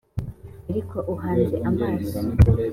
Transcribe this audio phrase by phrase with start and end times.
[0.69, 2.19] ariko uhanze amaso